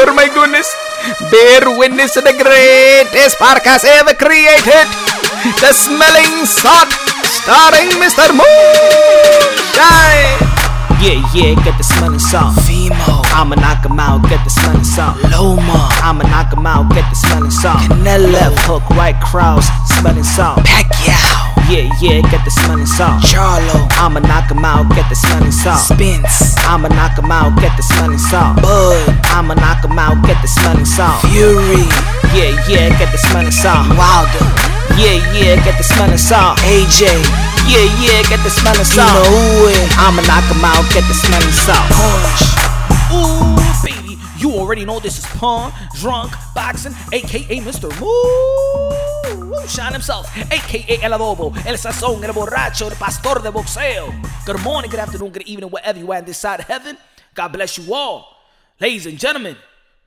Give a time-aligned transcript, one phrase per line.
[0.00, 0.70] Oh my goodness.
[1.30, 4.86] Bear witness to the greatest park has ever created.
[5.58, 6.86] The Smelling Salt,
[7.26, 8.30] starring Mr.
[8.30, 9.58] Moonshine.
[11.02, 12.54] Yeah, yeah, get the smelling salt.
[12.66, 15.16] Fimo, I'ma knock him out, get the smelling salt.
[15.30, 17.78] Loma, I'ma knock him out, get the smelling salt.
[17.86, 18.32] Canelo.
[18.32, 19.66] Left hook, right cross,
[19.98, 20.58] smelling salt.
[20.66, 21.27] Pacquiao,
[21.68, 23.20] Yeah, yeah, get the smelling salt.
[23.20, 25.84] Charlo, I'ma knock him out, get the smelling salt.
[25.84, 28.56] Spence, I'ma knock him out, get the smelling salt.
[28.62, 29.04] Bud,
[29.36, 31.20] I'ma knock him out, get the smelling salt.
[31.28, 31.84] Fury,
[32.32, 33.84] Yeah, yeah, get the smelling salt.
[34.00, 34.40] Wilder,
[34.96, 36.56] Yeah, yeah, get the smelling salt.
[36.64, 37.04] AJ,
[37.68, 41.52] Yeah, yeah, get the smelling you know it, I'ma knock him out, get the smelling
[41.52, 41.84] salt.
[41.92, 42.48] Punch,
[43.12, 47.92] Ooh, baby, you already know this is Pawn, Drunk, Boxing, aka Mr.
[48.00, 49.07] Moo.
[49.28, 54.10] Shine himself, aka El Adobo, El Sazón, El Borracho, El Pastor de Boxeo.
[54.46, 56.96] Good morning, good afternoon, good evening, wherever you are on this side of heaven.
[57.34, 58.38] God bless you all.
[58.80, 59.56] Ladies and gentlemen,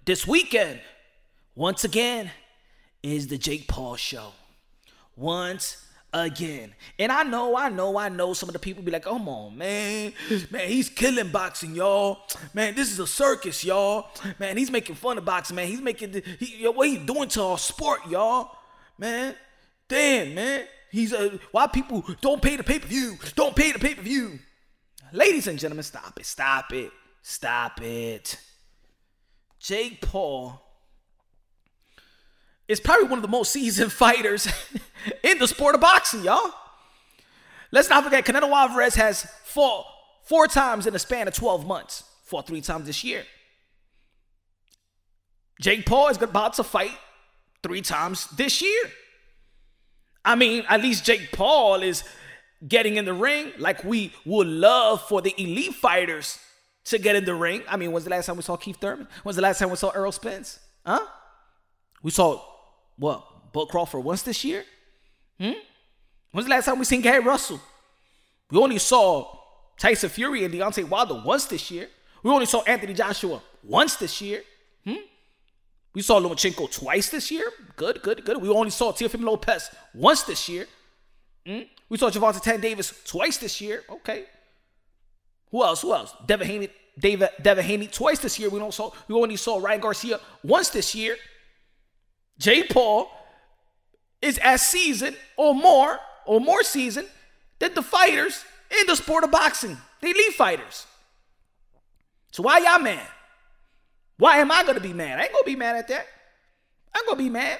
[0.05, 0.81] this weekend,
[1.53, 2.31] once again,
[3.03, 4.31] is the Jake Paul Show.
[5.15, 5.77] Once
[6.11, 6.73] again.
[6.97, 9.55] And I know, I know, I know some of the people be like, come on,
[9.55, 10.13] man.
[10.49, 12.23] Man, he's killing boxing, y'all.
[12.55, 14.07] Man, this is a circus, y'all.
[14.39, 15.67] Man, he's making fun of boxing, man.
[15.67, 18.57] He's making, he, what he's doing to our sport, y'all.
[19.01, 19.33] Man,
[19.87, 20.65] damn, man.
[20.91, 23.17] He's, uh, why people don't pay the pay-per-view?
[23.35, 24.37] Don't pay the pay-per-view.
[25.11, 26.91] Ladies and gentlemen, stop it, stop it,
[27.23, 28.39] stop it.
[29.59, 30.61] Jake Paul
[32.67, 34.47] is probably one of the most seasoned fighters
[35.23, 36.53] in the sport of boxing, y'all.
[37.71, 39.85] Let's not forget, Canelo Alvarez has fought
[40.25, 43.23] four times in a span of 12 months, fought three times this year.
[45.59, 46.97] Jake Paul is about to fight
[47.63, 48.83] three times this year.
[50.23, 52.03] I mean, at least Jake Paul is
[52.67, 56.39] getting in the ring like we would love for the elite fighters
[56.85, 57.63] to get in the ring.
[57.67, 59.07] I mean, when's the last time we saw Keith Thurman?
[59.23, 60.59] When's the last time we saw Errol Spence?
[60.85, 61.05] Huh?
[62.03, 62.41] We saw
[62.97, 63.51] what?
[63.53, 64.63] Bud Crawford once this year?
[65.39, 65.51] Hmm?
[66.31, 67.59] When's the last time we seen Gary Russell?
[68.49, 69.37] We only saw
[69.77, 71.87] Tyson Fury and Deontay Wilder once this year.
[72.23, 74.43] We only saw Anthony Joshua once this year.
[74.85, 74.95] Hmm?
[75.93, 77.51] We saw Lomachenko twice this year.
[77.75, 78.41] Good, good, good.
[78.41, 80.67] We only saw Teofimo Lopez once this year.
[81.45, 81.61] Hmm?
[81.89, 83.83] We saw Gervonta Tank Davis twice this year.
[83.89, 84.25] Okay.
[85.51, 85.81] Who else?
[85.81, 86.13] Who else?
[86.25, 88.49] Devin Haney, David, Devin Haney twice this year.
[88.49, 88.91] We don't saw.
[89.07, 91.17] We only saw Ryan Garcia once this year.
[92.37, 93.11] Jay Paul
[94.21, 97.07] is as seasoned or more or more seasoned
[97.59, 98.45] than the fighters
[98.79, 99.77] in the sport of boxing.
[99.99, 100.87] The elite fighters.
[102.31, 103.07] So why y'all mad?
[104.21, 105.17] Why am I gonna be mad?
[105.17, 106.05] I ain't gonna be mad at that.
[106.93, 107.57] I'm gonna be mad.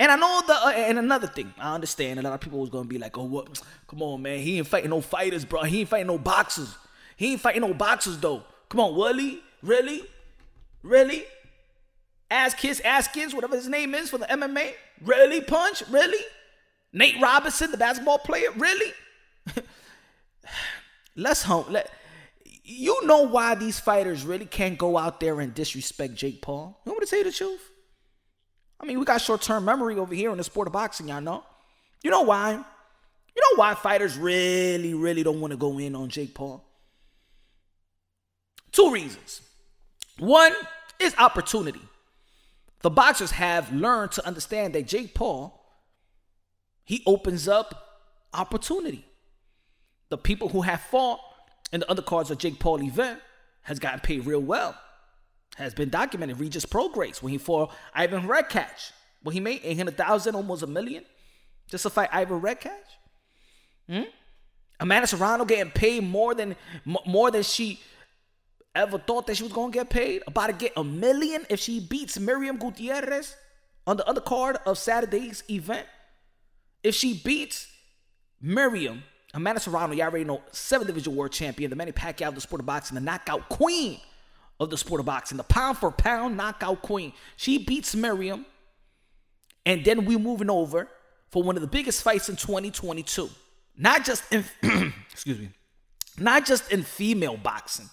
[0.00, 2.70] And I know the uh, and another thing, I understand a lot of people was
[2.70, 3.60] gonna be like, "Oh, what?
[3.86, 5.64] Come on, man, he ain't fighting no fighters, bro.
[5.64, 6.74] He ain't fighting no boxers.
[7.18, 8.44] He ain't fighting no boxers though.
[8.70, 10.06] Come on, Willie, really,
[10.82, 11.26] really?
[12.30, 14.72] Ass Kiss, Askins, whatever his name is for the MMA,
[15.04, 15.42] really?
[15.42, 16.24] Punch, really?
[16.94, 18.94] Nate Robinson, the basketball player, really?
[21.14, 21.66] Let's home.
[21.68, 21.90] Let
[22.68, 26.78] you know why these fighters really can't go out there and disrespect Jake Paul.
[26.84, 27.70] You want me to tell you the truth?
[28.78, 31.44] I mean, we got short-term memory over here in the sport of boxing, y'all know.
[32.02, 32.52] You know why?
[32.52, 36.62] You know why fighters really, really don't want to go in on Jake Paul?
[38.70, 39.40] Two reasons.
[40.18, 40.52] One
[40.98, 41.80] is opportunity.
[42.82, 45.58] The boxers have learned to understand that Jake Paul,
[46.84, 48.02] he opens up
[48.34, 49.06] opportunity.
[50.10, 51.20] The people who have fought
[51.72, 53.20] in the undercards of Jake Paul event
[53.62, 54.76] has gotten paid real well.
[55.56, 56.38] Has been documented.
[56.38, 58.92] Regis Prograis when he fought Ivan Redkach.
[59.22, 61.04] When he made 800,000, almost a million,
[61.68, 62.70] just to fight Ivan Redkach.
[63.88, 64.02] Hmm?
[64.80, 67.80] Amanda Serrano getting paid more than more than she
[68.74, 70.22] ever thought that she was gonna get paid.
[70.26, 73.34] About to get a million if she beats Miriam Gutierrez
[73.86, 75.86] on the undercard of Saturday's event.
[76.84, 77.66] If she beats
[78.40, 79.02] Miriam,
[79.38, 82.58] Amanda Serrano, you already know, seven division world champion, the Manny Pacquiao of the sport
[82.58, 84.00] of boxing, the knockout queen
[84.58, 87.12] of the sport of boxing, the pound for pound knockout queen.
[87.36, 88.44] She beats Miriam,
[89.64, 90.88] and then we moving over
[91.30, 93.30] for one of the biggest fights in 2022.
[93.76, 94.44] Not just in
[95.12, 95.50] excuse me,
[96.18, 97.88] not just in female boxing.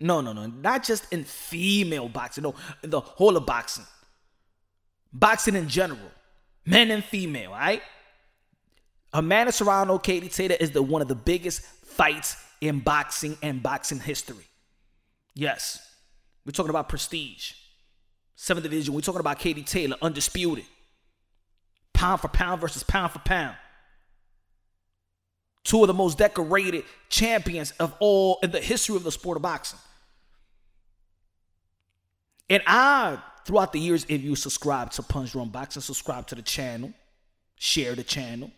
[0.00, 2.42] No, no, no, not just in female boxing.
[2.42, 3.86] No, the whole of boxing.
[5.12, 6.10] Boxing in general,
[6.66, 7.52] men and female.
[7.52, 7.82] Right.
[9.12, 14.00] Amanda Serrano, Katie Taylor is the one of the biggest fights in boxing and boxing
[14.00, 14.46] history.
[15.34, 15.80] Yes,
[16.46, 17.52] we're talking about prestige.
[18.36, 18.94] Seventh division.
[18.94, 20.64] We're talking about Katie Taylor, undisputed.
[21.92, 23.56] Pound for pound versus pound for pound.
[25.64, 29.42] Two of the most decorated champions of all in the history of the sport of
[29.42, 29.78] boxing.
[32.50, 36.42] And I, throughout the years, if you subscribe to Punch Drunk Boxing, subscribe to the
[36.42, 36.92] channel,
[37.56, 38.50] share the channel,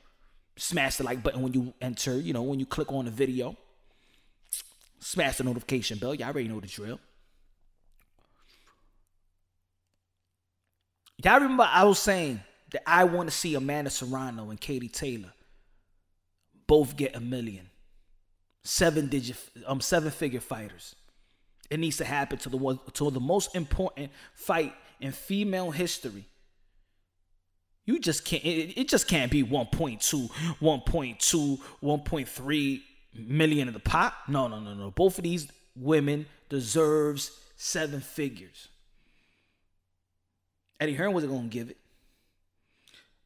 [0.56, 3.56] smash the like button when you enter, you know, when you click on the video,
[5.00, 6.14] smash the notification bell.
[6.14, 7.00] Y'all already know the drill.
[11.22, 12.40] Y'all remember I was saying
[12.72, 15.32] that I want to see Amanda Serrano and Katie Taylor
[16.66, 17.70] both get a million.
[18.62, 19.36] Seven digit
[19.66, 20.94] um seven figure fighters.
[21.70, 26.26] It needs to happen to the one to the most important fight in female history.
[27.86, 32.82] You just can't it, it just can't be 1.2, 1.2, 1.3
[33.14, 34.14] million in the pot.
[34.28, 34.90] No, no, no, no.
[34.90, 38.69] Both of these women deserves seven figures.
[40.81, 41.76] Eddie Hearn wasn't gonna give it.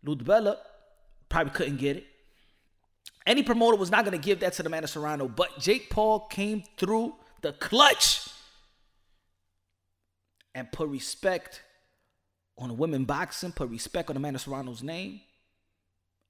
[0.05, 0.56] Lou DiBella
[1.28, 2.06] probably couldn't get it.
[3.26, 6.20] Any promoter was not to give that to the man of Serrano, but Jake Paul
[6.20, 8.28] came through the clutch
[10.54, 11.62] and put respect
[12.58, 15.20] on women boxing, put respect on Amanda Serrano's name,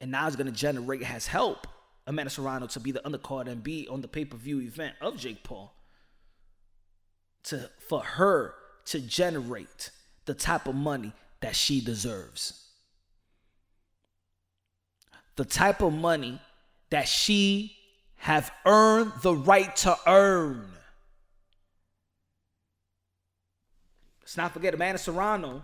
[0.00, 1.66] and now it's going to generate, has help
[2.06, 5.16] Amanda Serrano to be the undercard and be on the pay per view event of
[5.16, 5.74] Jake Paul.
[7.44, 8.54] To for her
[8.86, 9.90] to generate
[10.24, 12.66] the type of money that she deserves,
[15.36, 16.40] the type of money
[16.90, 17.76] that she
[18.16, 20.68] have earned the right to earn.
[24.20, 25.62] Let's not forget Amanda Serrano.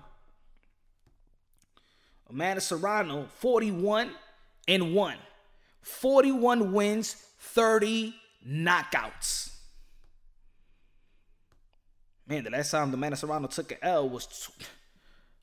[2.28, 4.10] Amanda Serrano, 41
[4.68, 5.16] and 1.
[5.82, 8.14] 41 wins, 30
[8.48, 9.50] knockouts.
[12.26, 14.50] Man, the last time the Amanda Serrano took an L was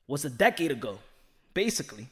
[0.08, 0.98] was a decade ago,
[1.54, 2.08] basically.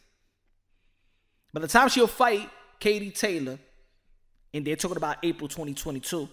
[1.52, 3.58] By the time she'll fight Katie Taylor,
[4.54, 6.28] and they're talking about April 2022.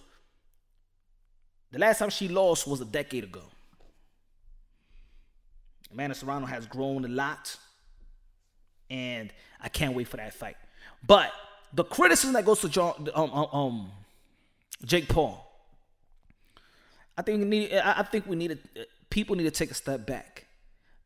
[1.71, 3.41] The last time she lost was a decade ago.
[5.91, 7.57] Amanda Serrano has grown a lot,
[8.89, 9.31] and
[9.61, 10.57] I can't wait for that fight.
[11.05, 11.31] But
[11.73, 13.91] the criticism that goes to John, um, um, um
[14.85, 15.43] Jake Paul,
[17.17, 17.73] I think we need.
[17.73, 18.59] I think we need.
[18.75, 20.45] To, people need to take a step back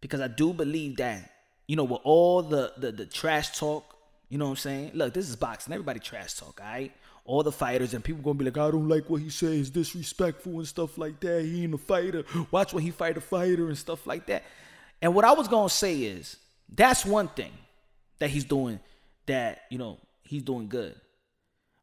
[0.02, 1.32] because I do believe that
[1.68, 3.92] you know with all the the, the trash talk
[4.32, 4.92] you know what I'm saying?
[4.94, 5.74] Look, this is boxing.
[5.74, 6.94] Everybody trash talk, all right?
[7.26, 10.54] All the fighters and people gonna be like, I don't like what he says, disrespectful
[10.54, 11.44] and stuff like that.
[11.44, 12.24] He ain't a fighter.
[12.50, 14.44] Watch when he fight a fighter and stuff like that.
[15.02, 16.38] And what I was gonna say is
[16.74, 17.52] that's one thing
[18.22, 18.80] that he's doing
[19.26, 20.96] that, you know, he's doing good.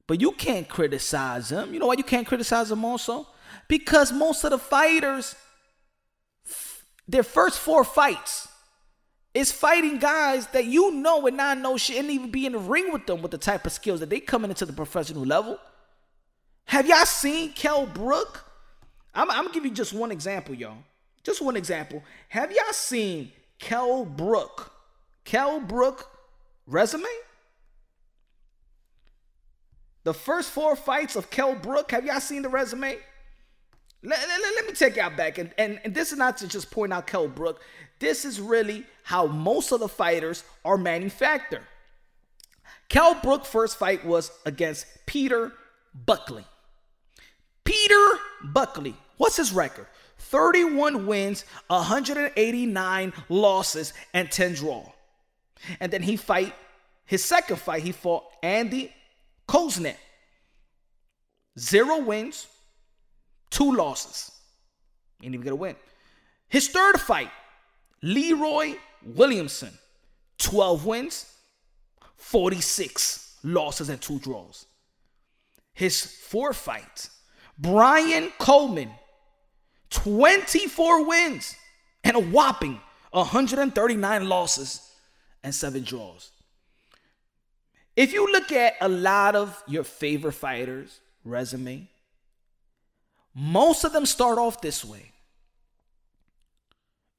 [0.06, 1.74] But you can't criticize him.
[1.74, 3.26] You know why you can't criticize him also?
[3.66, 5.34] Because most of the fighters,
[7.08, 8.46] their first four fights,
[9.34, 12.58] is fighting guys that you know and not know shit and even be in the
[12.58, 15.58] ring with them with the type of skills that they coming into the professional level.
[16.66, 18.44] Have y'all seen Kell Brook?
[19.12, 20.78] I'm, I'm gonna give you just one example, y'all.
[21.24, 22.00] Just one example.
[22.28, 24.72] Have y'all seen Kell Brook?
[25.24, 26.08] Kell Brook
[26.68, 27.08] resume?
[30.04, 32.96] The first four fights of Kell Brook, have y'all seen the resume?
[34.02, 35.38] Let, let, let, me take y'all back.
[35.38, 37.60] And, and, and this is not to just point out Kell Brook.
[37.98, 41.66] This is really how most of the fighters are manufactured.
[42.88, 45.52] Kell Brook first fight was against Peter
[46.06, 46.44] Buckley.
[47.64, 49.86] Peter Buckley, what's his record?
[50.18, 54.90] 31 wins, 189 losses, and 10 draw.
[55.80, 56.54] And then he fight
[57.08, 58.92] his second fight, he fought Andy
[59.48, 59.96] Kousnet.
[61.58, 62.46] Zero wins,
[63.48, 64.30] two losses.
[65.22, 65.74] Ain't even gonna win.
[66.50, 67.30] His third fight,
[68.02, 69.70] Leroy Williamson,
[70.36, 71.32] 12 wins,
[72.16, 74.66] 46 losses, and two draws.
[75.72, 77.08] His fourth fight,
[77.58, 78.90] Brian Coleman,
[79.88, 81.56] 24 wins
[82.04, 82.78] and a whopping
[83.12, 84.87] 139 losses
[85.48, 86.30] and seven draws.
[87.96, 91.88] If you look at a lot of your favorite fighters' resume,
[93.34, 95.10] most of them start off this way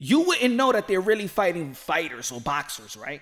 [0.02, 3.20] you wouldn't know that they're really fighting fighters or boxers, right?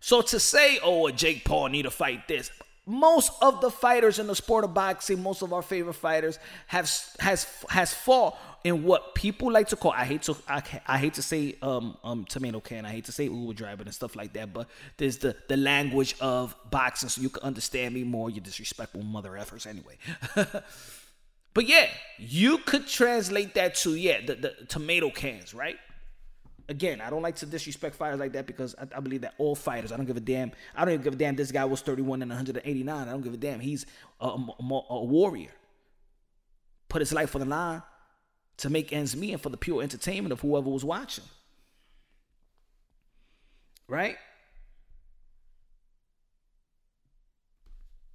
[0.00, 2.50] So to say, oh, Jake Paul need to fight this,
[2.86, 6.90] most of the fighters in the sport of boxing, most of our favorite fighters have
[7.18, 9.92] has has fought in what people like to call.
[9.92, 12.84] I hate to I, I hate to say um um tomato can.
[12.84, 14.52] I hate to say Uber driver and stuff like that.
[14.52, 18.28] But there's the the language of boxing, so you can understand me more.
[18.28, 19.96] You disrespectful mother effers anyway.
[21.54, 21.88] but yeah,
[22.18, 25.78] you could translate that to yeah the, the tomato cans, right?
[26.68, 29.54] Again, I don't like to disrespect fighters like that because I, I, believe that all
[29.54, 30.50] fighters, I don't give a damn.
[30.74, 32.96] I don't even give a damn this guy was 31 and 189.
[32.96, 33.60] I don't give a damn.
[33.60, 33.84] He's
[34.18, 35.50] a, a, a warrior.
[36.88, 37.82] Put his life on the line
[38.58, 41.24] to make ends meet and for the pure entertainment of whoever was watching.
[43.86, 44.16] Right?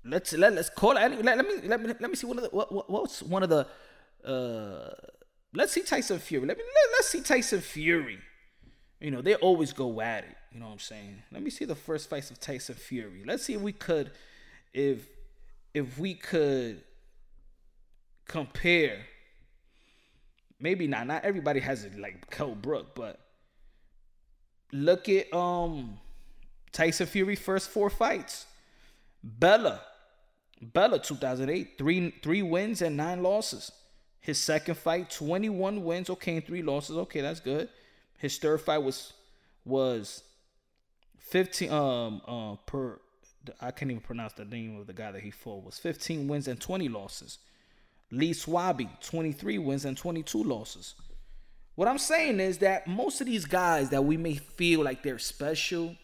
[0.04, 1.24] Let's let, let's call it.
[1.24, 3.50] Let, let me let me let me see of the what, what what's one of
[3.50, 3.68] the
[4.26, 4.90] uh
[5.54, 6.48] let's see Tyson Fury.
[6.48, 8.20] Let me let, let's see Tyson Fury.
[9.00, 10.36] You know, they always go at it.
[10.52, 11.24] You know what I'm saying?
[11.32, 13.24] Let me see the first fights of Tyson Fury.
[13.26, 14.12] Let's see if we could
[14.74, 15.08] if
[15.74, 16.84] if we could
[18.28, 19.00] compare
[20.60, 23.20] maybe not not everybody has it like Kell Brook, but
[24.72, 26.00] look at um
[26.72, 28.46] Tyson Fury first four fights.
[29.24, 29.82] Bella.
[30.62, 33.72] Bella 2008, three three wins and nine losses.
[34.20, 36.98] His second fight, 21 wins, okay, and three losses.
[36.98, 37.70] Okay, that's good.
[38.20, 39.14] His third fight was
[39.66, 40.24] was
[41.18, 43.00] 15 um uh per
[43.60, 46.48] I can't even pronounce the name of the guy that he fought was 15 wins
[46.48, 47.40] and 20 losses.
[48.12, 50.96] Lee Swaby, 23 wins and 22 losses.
[51.76, 55.20] What I'm saying is that most of these guys that we may feel like they're
[55.20, 55.96] special,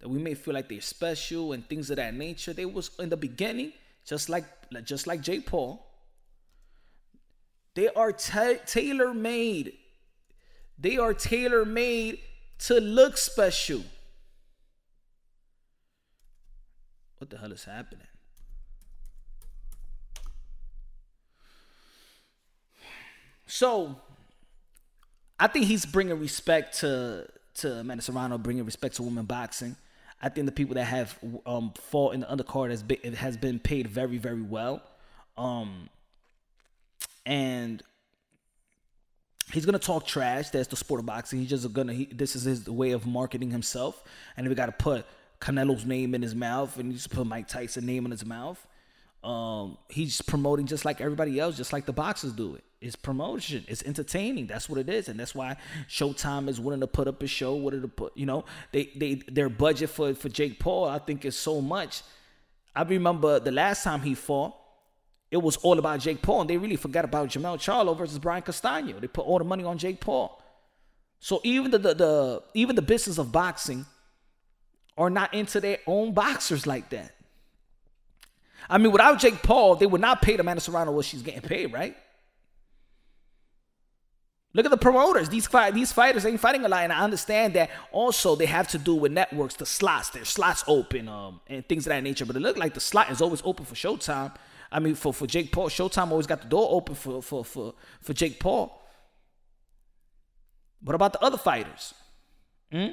[0.00, 3.08] that we may feel like they're special and things of that nature, they was in
[3.08, 3.72] the beginning
[4.04, 4.44] just like
[4.84, 5.86] just like Jay Paul.
[7.74, 9.72] They are ta- tailor made.
[10.82, 12.18] They are tailor made
[12.66, 13.84] to look special.
[17.18, 18.08] What the hell is happening?
[23.46, 23.94] So,
[25.38, 29.76] I think he's bringing respect to to Amanda Serrano, bringing respect to women boxing.
[30.20, 33.60] I think the people that have um, fought in the undercard has been has been
[33.60, 34.82] paid very very well,
[35.36, 35.88] um,
[37.24, 37.84] and
[39.52, 40.50] he's gonna talk trash.
[40.50, 41.40] That's the sport of boxing.
[41.40, 41.92] He's just gonna.
[41.92, 44.02] He, this is his way of marketing himself,
[44.36, 45.06] and we got to put
[45.40, 48.64] Canelo's name in his mouth, and he's put Mike Tyson name in his mouth.
[49.22, 52.64] Um, he's promoting just like everybody else, just like the boxers do it.
[52.80, 53.64] It's promotion.
[53.68, 54.48] It's entertaining.
[54.48, 55.56] That's what it is, and that's why
[55.88, 57.54] Showtime is willing to put up a show.
[57.54, 61.24] What to put, you know, they they their budget for for Jake Paul, I think,
[61.24, 62.02] is so much.
[62.74, 64.54] I remember the last time he fought,
[65.32, 68.42] it was all about Jake Paul, and they really forgot about Jermell Charlo versus Brian
[68.42, 69.00] Castano.
[69.00, 70.40] They put all the money on Jake Paul.
[71.20, 73.86] So even the, the, the even the business of boxing
[74.98, 77.14] are not into their own boxers like that.
[78.68, 81.40] I mean, without Jake Paul, they would not pay the Amanda Serrano what she's getting
[81.40, 81.96] paid, right?
[84.52, 85.30] Look at the promoters.
[85.30, 87.70] These fight, these fighters ain't fighting a lot, and I understand that.
[87.90, 90.10] Also, they have to do with networks, the slots.
[90.10, 92.26] Their slots open, um, and things of that nature.
[92.26, 94.32] But it looked like the slot is always open for Showtime.
[94.72, 97.74] I mean, for for Jake Paul, Showtime always got the door open for for for
[98.00, 98.80] for Jake Paul.
[100.80, 101.94] What about the other fighters?
[102.72, 102.88] Hmm?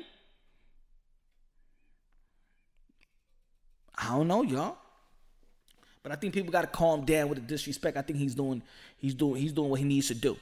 [3.98, 4.77] I don't know, y'all.
[6.03, 7.98] But I think people got to calm down with the disrespect.
[7.98, 8.62] I think he's doing
[8.98, 10.38] he's doing he's doing what he needs to do.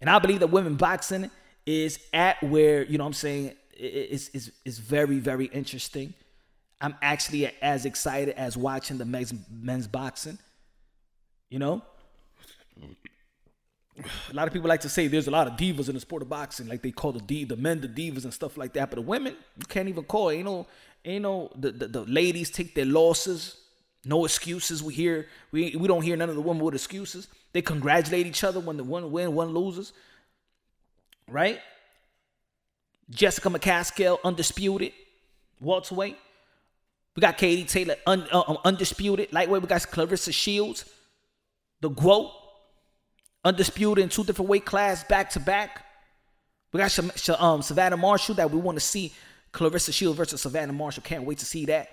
[0.00, 1.30] And I believe that women boxing
[1.66, 6.14] is at where, you know what I'm saying, it's, is is very very interesting.
[6.80, 10.38] I'm actually as excited as watching the men's men's boxing.
[11.50, 11.82] You know?
[14.30, 16.22] A lot of people like to say there's a lot of divas in the sport
[16.22, 18.90] of boxing, like they call the the men the divas and stuff like that.
[18.90, 20.30] But the women, you can't even call.
[20.30, 20.68] Ain't no,
[21.04, 21.50] ain't no.
[21.56, 23.56] The, the, the ladies take their losses
[24.04, 24.82] no excuses.
[24.82, 27.28] We hear we we don't hear none of the women with excuses.
[27.52, 29.92] They congratulate each other when the one win, one loses.
[31.28, 31.60] Right?
[33.10, 34.92] Jessica McCaskill, undisputed.
[35.60, 36.16] welterweight.
[37.18, 39.32] We got Katie Taylor, un, uh, um, undisputed.
[39.32, 40.84] Lightweight, we got Claressa Shields.
[41.80, 42.30] The GOAT,
[43.44, 45.84] undisputed in two different weight class, back to back.
[46.72, 46.96] We got
[47.40, 49.12] um, Savannah Marshall that we want to see.
[49.52, 51.02] Claressa Shields versus Savannah Marshall.
[51.02, 51.88] Can't wait to see that.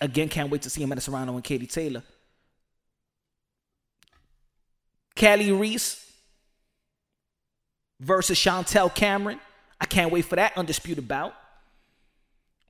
[0.00, 2.02] Again, can't wait to see Amanda Serrano and Katie Taylor.
[5.14, 6.04] Kali Reis
[8.00, 9.38] versus Chantel Cameron.
[9.80, 11.32] I can't wait for that undisputed bout.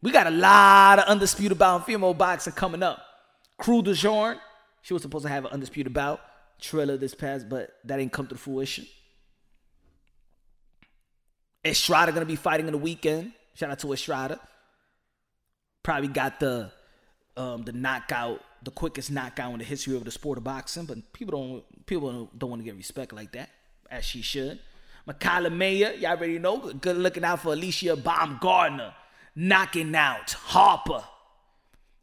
[0.04, 3.02] We got a lot of undisputed bout in female boxing coming up.
[3.56, 4.38] Crews-Dezurn,
[4.82, 6.20] she was supposed to have an undisputed bout.
[6.61, 8.87] Triller this past, but that didn't come to fruition.
[11.64, 13.32] Estrada gonna be fighting in the weekend.
[13.54, 14.38] Shout out to Estrada.
[15.82, 16.70] Probably got the
[17.38, 20.84] um, the knockout, the quickest knockout in the history of the sport of boxing.
[20.84, 23.49] But people don't people don't, want to get respect like that,
[23.90, 24.58] as she should.
[25.08, 26.58] Mikaela Mayer, y'all already know.
[26.58, 28.92] Good looking out for Alycia Baumgardner,
[29.36, 31.02] knocking out Harper.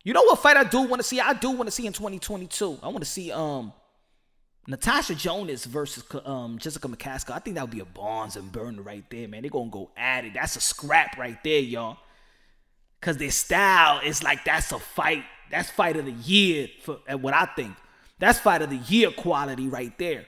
[0.03, 1.19] You know what fight I do want to see?
[1.19, 2.79] I do want to see in 2022.
[2.81, 3.73] I want to see um
[4.67, 7.31] Natasha Jonas versus um, Jessica McCaskill.
[7.31, 9.41] I think that would be a bonds and burn right there, man.
[9.41, 10.33] They're gonna go at it.
[10.33, 11.97] That's a scrap right there, y'all.
[13.01, 15.23] Cause their style is like that's a fight.
[15.49, 17.75] That's fight of the year for what I think.
[18.19, 20.25] That's fight of the year quality right there.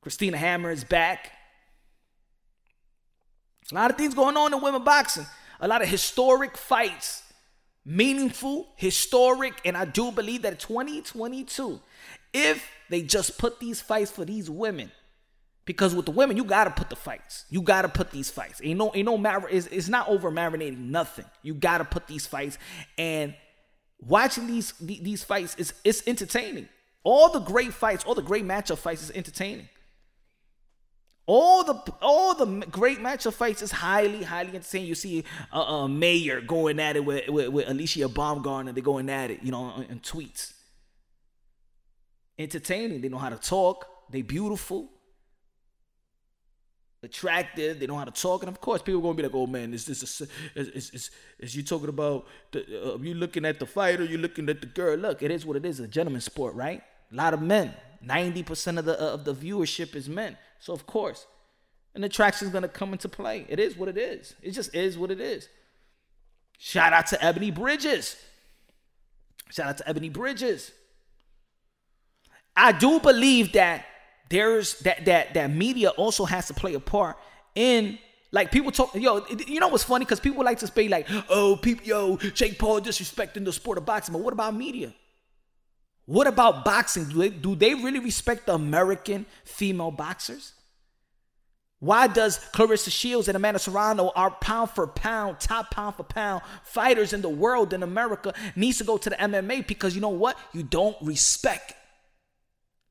[0.00, 1.30] Christina Hammer is back.
[3.70, 5.26] A lot of things going on in women boxing.
[5.60, 7.22] A lot of historic fights.
[7.84, 11.80] Meaningful, historic, and I do believe that 2022,
[12.34, 14.92] if they just put these fights for these women,
[15.64, 17.44] because with the women, you gotta put the fights.
[17.50, 18.60] You gotta put these fights.
[18.64, 21.26] Ain't no, ain't no mar- it's, it's not over marinating nothing.
[21.42, 22.56] You gotta put these fights.
[22.96, 23.34] And
[24.00, 26.68] watching these these fights is it's entertaining.
[27.04, 29.68] All the great fights, all the great matchup fights is entertaining.
[31.30, 34.88] All the all the great matchup fights is highly highly entertaining.
[34.88, 38.72] You see a, a Mayer going at it with, with, with Alycia Baumgardner.
[38.72, 40.54] They're going at it, you know, in, tweets.
[42.38, 43.02] Entertaining.
[43.02, 43.86] They know how to talk.
[44.10, 44.88] They beautiful
[47.02, 47.78] attractive.
[47.78, 49.74] They know how to talk, and of course, people are gonna be like, "Oh man,
[49.74, 50.22] is this is
[50.54, 54.02] is is, is you talking about the, uh, you looking at the fighter?
[54.02, 54.96] You looking at the girl?
[54.96, 55.78] Look, it is what it is.
[55.78, 56.82] A gentleman sport, right?
[57.12, 57.74] A lot of men.
[58.00, 60.36] Ninety percent of the uh, of the viewership is men.
[60.60, 61.26] So of course,
[61.94, 63.44] an attraction is gonna come into play.
[63.48, 64.34] It is what it is.
[64.42, 65.48] It just is what it is.
[66.58, 68.16] Shout out to Ebony Bridges.
[69.50, 70.72] Shout out to Ebony Bridges.
[72.56, 73.86] I do believe that
[74.28, 77.16] there's that that that media also has to play a part
[77.54, 77.98] in
[78.30, 80.04] like people talk, yo, you know what's funny?
[80.04, 83.86] Because people like to say like, oh, people, yo, Jake Paul disrespecting the sport of
[83.86, 84.12] boxing.
[84.12, 84.92] But what about media?
[86.08, 87.04] What about boxing?
[87.04, 90.54] Do they, do they really respect the American female boxers?
[91.80, 96.40] Why does Claressa Shields and Amanda Serrano are pound for pound, top pound for pound
[96.62, 99.66] fighters in the world in America needs to go to the MMA?
[99.66, 100.38] Because you know what?
[100.54, 101.74] You don't respect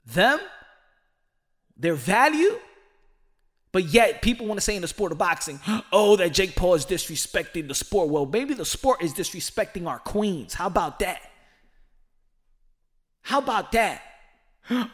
[0.05, 0.39] them
[1.75, 2.59] their value,
[3.71, 5.59] but yet people want to say in the sport of boxing,
[5.91, 8.09] oh, that Jake Paul is disrespecting the sport.
[8.09, 10.53] Well, maybe the sport is disrespecting our queens.
[10.53, 11.19] How about that?
[13.27, 14.01] How about that?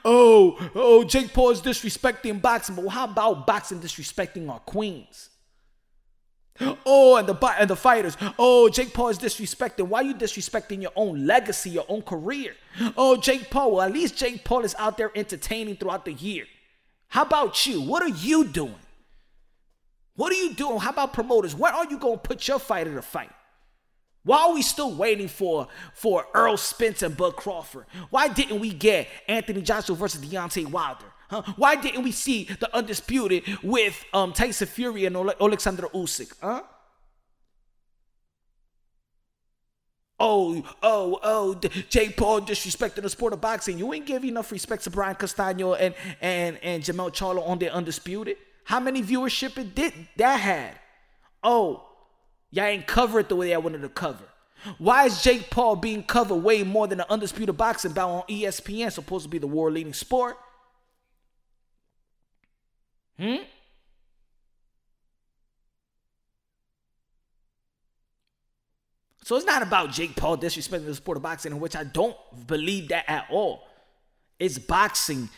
[0.03, 5.29] Oh, oh, Jake Paul is disrespecting boxing, but how about boxing disrespecting our queens?
[6.83, 8.17] Oh, and the and the fighters.
[8.39, 9.87] Oh, Jake Paul is disrespecting.
[9.87, 12.55] Why are you disrespecting your own legacy, your own career?
[12.97, 13.73] Oh, Jake Paul.
[13.73, 16.45] Well, at least Jake Paul is out there entertaining throughout the year.
[17.09, 17.81] How about you?
[17.81, 18.81] What are you doing?
[20.15, 20.79] What are you doing?
[20.79, 21.53] How about promoters?
[21.53, 23.29] Where are you going to put your fighter to fight?
[24.25, 27.85] Why are we still waiting for for Errol Spence and Bud Crawford?
[28.09, 31.05] Why didn't we get Anthony Joshua versus Deontay Wilder?
[31.29, 31.41] Huh?
[31.57, 36.31] Why didn't we see the undisputed with um, Tyson Fury and Ole- Alexander Usyk?
[36.41, 36.61] Huh?
[40.19, 41.55] Oh, oh, oh,
[41.89, 43.77] Jake Paul disrespecting the sport of boxing.
[43.77, 47.71] You ain't give enough respect to Brian Castano and and and Jermell Charlo on their
[47.71, 48.37] undisputed.
[48.63, 50.79] How many viewership it did that had?
[51.43, 51.89] Oh,
[52.53, 54.23] y'all ain't cover it the way I wanted to cover.
[54.77, 58.91] Why is Jake Paul being covered way more than an undisputed boxing bout on ESPN,
[58.91, 60.37] supposed to be the world leading sport?
[63.17, 63.37] Hmm?
[69.23, 72.15] So it's not about Jake Paul disrespecting the sport of boxing, in which I don't
[72.45, 73.67] believe that at all.
[74.37, 75.29] It's boxing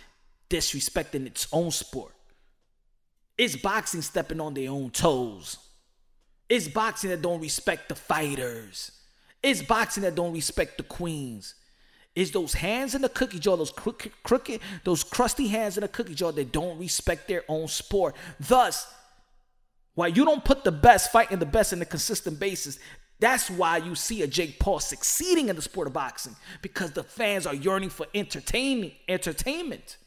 [0.50, 2.14] disrespecting its own sport.
[3.38, 5.58] It's boxing stepping on their own toes.
[6.50, 8.92] It's boxing that don't respect the fighters.
[9.42, 11.56] It's boxing that don't respect the queens.
[12.16, 15.88] It's those hands in the cookie jar, those crooked, crooked, those crusty hands in the
[15.88, 18.16] cookie jar that don't respect their own sport.
[18.40, 18.88] Thus,
[19.96, 22.80] while you don't put the best fighting the best in a consistent basis,
[23.20, 27.04] that's why you see a Jake Paul succeeding in the sport of boxing because the
[27.04, 28.94] fans are yearning for entertainment.
[29.08, 29.98] Entertainment.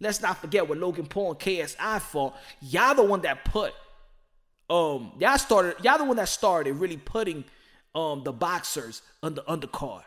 [0.00, 2.34] Let's not forget what Logan Paul and KSI fought.
[2.60, 3.72] Y'all the one that put
[4.72, 7.44] um y'all started y'all the one that started really putting
[7.94, 10.04] um the boxers on the undercard.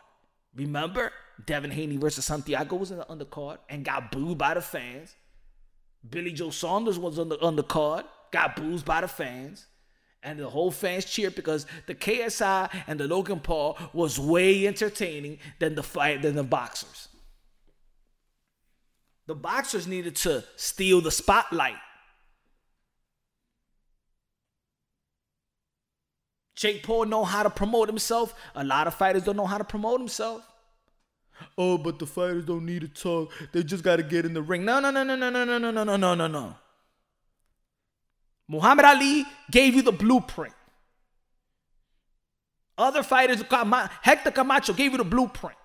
[0.54, 1.12] Remember
[1.44, 5.14] Devin Haney versus Santiago was in the undercard and got booed by the fans.
[6.08, 9.66] Billy Joe Saunders was on the undercard, got booed by the fans
[10.26, 15.38] and the whole fans cheered because the KSI and the Logan Paul was way entertaining
[15.60, 17.08] than the fight than the boxers.
[19.28, 21.76] The boxers needed to steal the spotlight.
[26.56, 28.34] Jake Paul know how to promote himself.
[28.54, 30.42] A lot of fighters don't know how to promote himself.
[31.58, 33.30] Oh, but the fighters don't need to talk.
[33.52, 34.64] They just got to get in the ring.
[34.64, 36.54] No, no, no, no, no, no, no, no, no, no, no, no.
[38.48, 40.54] Muhammad Ali gave you the blueprint.
[42.78, 43.42] Other fighters,
[44.02, 45.56] Hector Camacho gave you the blueprint.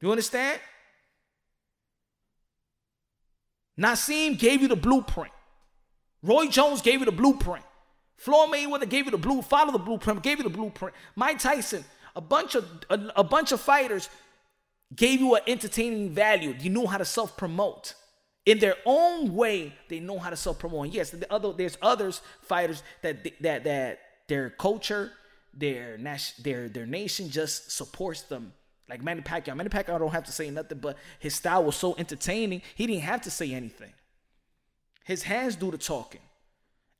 [0.00, 0.60] You understand?
[3.78, 5.32] Naseem gave you the blueprint.
[6.24, 7.64] Roy Jones gave you the blueprint.
[8.16, 10.94] Floyd Mayweather gave you the blue, follow the blueprint, gave you the blueprint.
[11.14, 11.84] Mike Tyson,
[12.16, 14.08] A bunch of a, a bunch of fighters
[14.96, 16.54] gave you an entertaining value.
[16.58, 17.94] You know how to self promote
[18.46, 19.74] in their own way.
[19.88, 20.88] They know how to self promote.
[20.88, 25.12] Yes, the other there's others fighters that that that their culture,
[25.52, 25.98] their
[26.42, 28.54] their their nation just supports them.
[28.88, 29.56] Like Manny Pacquiao.
[29.56, 32.62] Manny Pacquiao don't have to say nothing, but his style was so entertaining.
[32.74, 33.92] He didn't have to say anything.
[35.04, 36.20] His hands do the talking.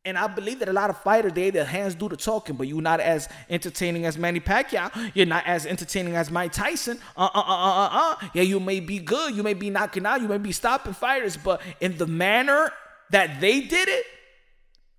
[0.06, 2.68] And I believe that a lot of fighters, they their hands do the talking, but
[2.68, 5.12] you're not as entertaining as Manny Pacquiao.
[5.14, 6.98] You're not as entertaining as Mike Tyson.
[7.16, 8.16] Uh uh uh uh uh.
[8.20, 8.28] uh.
[8.34, 11.38] Yeah, you may be good, you may be knocking out, you may be stopping fighters,
[11.38, 12.70] but in the manner
[13.10, 14.04] that they did it,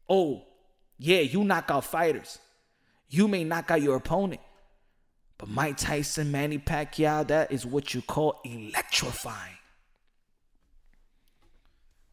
[0.09, 0.43] oh,
[0.97, 2.39] yeah, you knock out fighters.
[3.07, 4.41] You may knock out your opponent.
[5.37, 9.54] But Mike Tyson, Manny Pacquiao, that is what you call electrifying.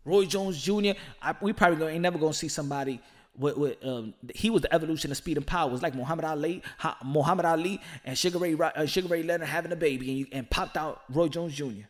[0.05, 0.93] Roy Jones Jr.
[1.21, 3.01] I, we probably ain't never gonna see somebody
[3.37, 5.69] with, with um, he was the evolution of speed and power.
[5.69, 9.49] It was like Muhammad Ali, ha, Muhammad Ali and Sugar Ray uh, Sugar Ray Leonard
[9.49, 11.87] having a baby, and, and popped out Roy Jones Jr.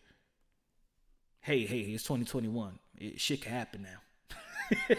[1.41, 2.79] Hey, hey, it's 2021.
[2.99, 3.99] It, shit can happen now.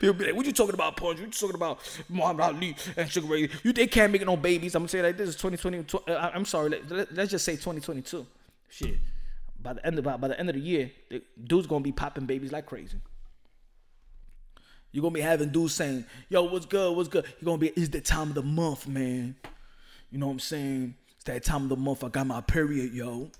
[0.00, 1.18] People be like, "What you talking about, Punch?
[1.18, 3.50] What you talking about, Muhammad Ali and Sugar Ray?
[3.62, 5.84] You they can't make no babies." I'm gonna say like this is 2020.
[6.06, 6.70] Uh, I'm sorry.
[6.70, 8.24] Let, us let, just say 2022.
[8.70, 8.98] Shit
[9.60, 12.26] by the end of by, the end of the year, the dude's gonna be popping
[12.26, 12.98] babies like crazy.
[14.92, 16.96] You're gonna be having dudes saying, "Yo, what's good?
[16.96, 19.36] What's good?" You're gonna be, "It's the time of the month, man."
[20.10, 20.94] You know what I'm saying?
[21.16, 22.02] It's that time of the month.
[22.02, 23.30] I got my period, yo.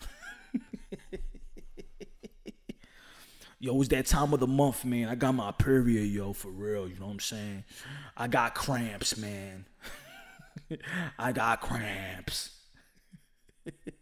[3.58, 5.08] yo, it's that time of the month, man.
[5.08, 6.88] I got my period, yo, for real.
[6.88, 7.64] You know what I'm saying?
[8.16, 9.64] I got cramps, man.
[11.18, 12.50] I got cramps.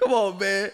[0.00, 0.70] Come on, man.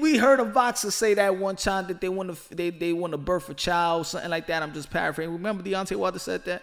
[0.00, 3.12] We heard a boxer say that one time that they want to they, they want
[3.12, 4.62] to birth a child, something like that.
[4.62, 5.32] I'm just paraphrasing.
[5.32, 6.62] Remember Deontay Wilder said that?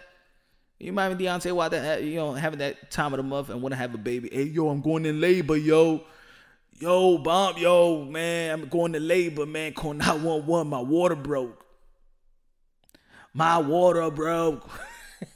[0.78, 3.72] You remember Deontay Wilder, uh, you know, having that time of the month and want
[3.72, 4.30] to have a baby.
[4.32, 6.02] Hey, yo, I'm going in labor, yo.
[6.78, 9.74] Yo, bomb, yo, man, I'm going to labor, man.
[9.74, 11.62] Call 911, my water broke.
[13.34, 14.66] My water broke.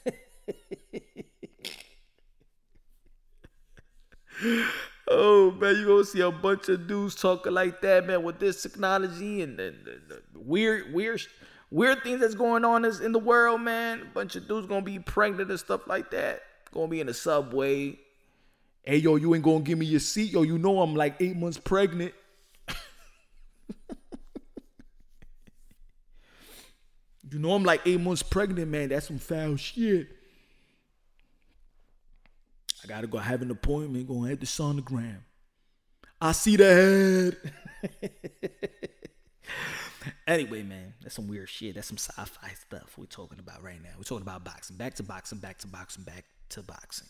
[5.17, 8.61] Oh man, you gonna see a bunch of dudes talking like that, man, with this
[8.63, 10.03] technology and, and, and
[10.35, 11.23] weird, weird,
[11.71, 14.03] weird things that's going on in the world, man.
[14.03, 16.43] A bunch of dudes gonna be pregnant and stuff like that.
[16.73, 17.97] Gonna be in the subway.
[18.83, 20.43] Hey yo, you ain't gonna give me your seat, yo.
[20.43, 22.13] You know I'm like eight months pregnant.
[27.31, 28.89] you know I'm like eight months pregnant, man.
[28.89, 30.09] That's some foul shit.
[32.85, 35.19] I gotta go have an appointment, gonna have the sonogram.
[36.21, 37.37] I see the
[37.91, 38.01] head.
[40.27, 41.75] anyway, man, that's some weird shit.
[41.75, 43.91] That's some sci-fi stuff we're talking about right now.
[43.97, 44.77] We're talking about boxing.
[44.77, 47.09] Back to boxing, back to boxing, back to boxing.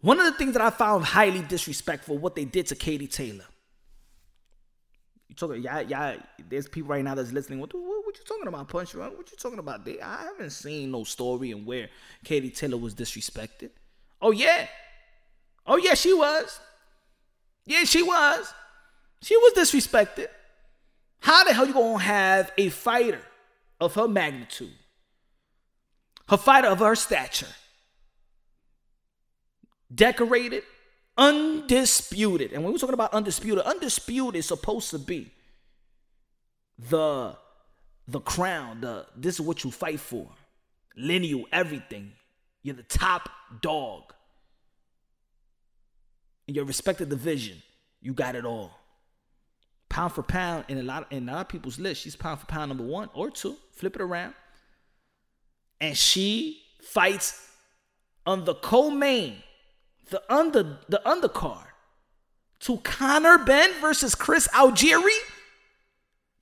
[0.00, 3.44] One of the things that I found highly disrespectful, what they did to Katie Taylor.
[5.32, 6.16] You talking, yeah, yeah.
[6.46, 7.58] There's people right now that's listening.
[7.58, 8.94] What, what, what you talking about, Punch?
[8.94, 9.16] Run?
[9.16, 9.82] What you talking about?
[9.82, 11.88] They, I haven't seen no story and where
[12.22, 13.70] Katie Taylor was disrespected.
[14.20, 14.66] Oh yeah,
[15.66, 16.60] oh yeah, she was.
[17.64, 18.52] Yeah, she was.
[19.22, 20.26] She was disrespected.
[21.20, 23.22] How the hell you gonna have a fighter
[23.80, 24.74] of her magnitude,
[26.28, 27.46] a fighter of her stature,
[29.94, 30.64] decorated,
[31.16, 32.52] undisputed.
[32.52, 35.32] And when we're talking about undisputed, undisputed is supposed to be
[36.78, 37.36] the
[38.08, 40.28] the crown, the this is what you fight for.
[40.96, 42.12] Lineal, everything.
[42.62, 43.28] You're the top
[43.60, 44.12] dog.
[46.46, 47.62] In your respected division,
[48.00, 48.72] you got it all.
[49.88, 52.46] Pound for pound, in a lot in a lot of people's list, she's pound for
[52.46, 53.56] pound number one or two.
[53.72, 54.34] Flip it around.
[55.80, 57.48] And she fights
[58.24, 59.42] on the co-main
[60.12, 61.64] the under the undercard
[62.60, 65.18] to Conor Benn versus Chris Algieri.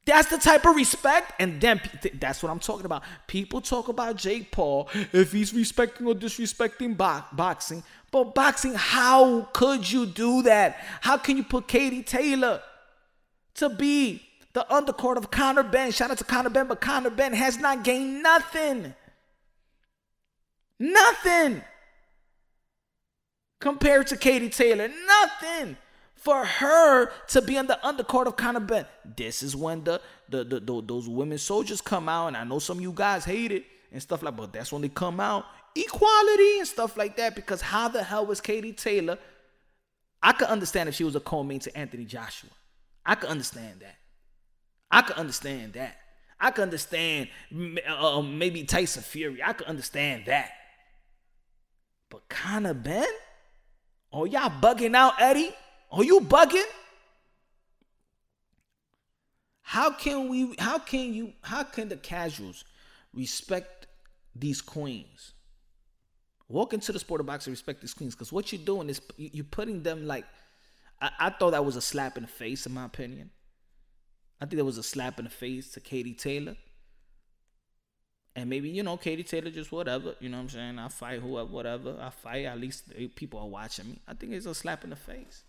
[0.07, 1.81] That's the type of respect, and then
[2.15, 3.05] that's what I'm talking about.
[3.27, 9.43] People talk about Jake Paul if he's respecting or disrespecting bo- boxing, but boxing, how
[9.53, 10.85] could you do that?
[11.01, 12.61] How can you put Katie Taylor
[13.55, 15.93] to be the undercard of Conor Benn?
[15.93, 18.95] Shout out to Conor Benn, but Conor Benn has not gained nothing.
[20.79, 21.63] Nothing
[23.61, 24.89] compared to Katie Taylor.
[24.89, 25.77] Nothing
[26.17, 28.87] for her to be on the undercard of Conor Benn.
[29.17, 32.59] This is when the, the, the, the, those women soldiers come out, and I know
[32.59, 35.45] some of you guys hate it and stuff like, but that's when they come out
[35.75, 37.35] equality and stuff like that.
[37.35, 39.19] Because how the hell was Katie Taylor?
[40.23, 42.51] I could understand if she was a co-main to Anthony Joshua.
[43.05, 43.97] I could understand that.
[44.91, 45.97] I could understand that.
[46.39, 47.29] I could understand
[47.89, 49.43] uh, um, maybe Tyson Fury.
[49.43, 50.51] I could understand that.
[52.11, 53.07] But Conor Benn?
[54.13, 55.55] Oh, y'all bugging out, Eddie?
[55.91, 56.67] Are you bugging?
[59.63, 62.65] How can we how can you how can the casuals
[63.15, 63.87] respect
[64.35, 65.33] these queens?
[66.49, 69.45] Walk into the sport of boxing, respect these queens, because what you're doing is you're
[69.45, 70.25] putting them like
[71.01, 73.31] I, I thought that was a slap in the face, in my opinion.
[74.41, 76.57] I think that was a slap in the face to Katie Taylor.
[78.37, 80.79] And maybe, you know, Katie Taylor just whatever, you know what I'm saying?
[80.79, 81.97] I fight whoever, whatever.
[82.01, 82.85] I fight, at least
[83.17, 83.99] people are watching me.
[84.07, 85.43] I think it's a slap in the face.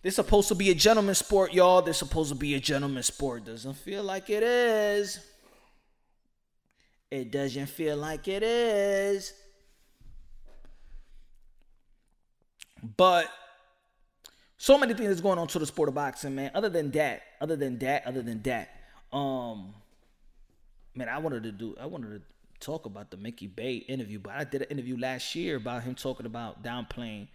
[0.00, 1.82] This supposed to be a gentleman sport, y'all.
[1.82, 3.44] This supposed to be a gentleman sport.
[3.44, 5.18] Doesn't feel like it is.
[7.10, 9.34] It doesn't feel like it is.
[12.96, 13.28] But
[14.56, 16.52] so many things going on to the sport of boxing, man.
[16.54, 18.70] Other than that, other than that, other than that,
[19.12, 19.74] um,
[20.94, 22.22] man, I wanted to do, I wanted to
[22.60, 25.94] talk about the Mickey Bey interview, but I did an interview last year about him
[25.94, 27.28] talking about downplaying,